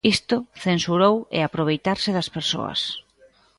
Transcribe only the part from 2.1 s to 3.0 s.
das persoas".